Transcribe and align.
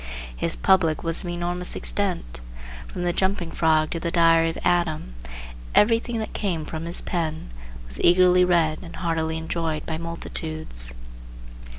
His 0.35 0.55
"public" 0.55 1.03
was 1.03 1.23
of 1.23 1.29
enormous 1.29 1.75
extent. 1.75 2.41
From 2.87 3.03
"The 3.03 3.13
Jumping 3.13 3.51
Frog" 3.51 3.91
to 3.91 3.99
the 3.99 4.09
"Diary 4.09 4.49
of 4.49 4.57
Adam" 4.63 5.13
everything 5.75 6.17
that 6.17 6.33
came 6.33 6.65
from 6.65 6.85
his 6.85 7.03
pen 7.03 7.51
was 7.85 8.01
eagerly 8.01 8.43
read 8.43 8.79
and 8.81 8.95
heartily 8.95 9.37
enjoyed 9.37 9.85
by 9.85 9.99
multitudes. 9.99 10.95